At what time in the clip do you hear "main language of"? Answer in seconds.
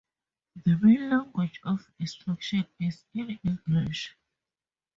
0.81-1.85